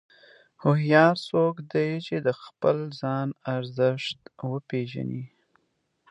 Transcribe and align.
هوښیار 0.61 1.15
څوک 1.29 1.55
دی 1.71 1.89
چې 2.05 2.15
د 2.25 2.27
خپل 2.43 2.77
ځان 2.99 3.27
ارزښت 3.55 4.19
پېژني. 4.69 5.23